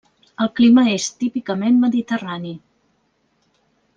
El 0.43 0.47
clima 0.59 0.85
és 0.93 1.09
típicament 1.25 1.77
mediterrani. 1.85 2.53